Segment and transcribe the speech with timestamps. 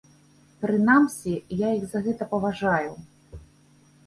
[0.63, 2.91] Прынамсі, я іх за гэта паважаю.